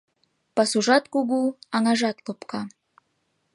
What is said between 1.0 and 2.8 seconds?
кугу, аҥажат лопка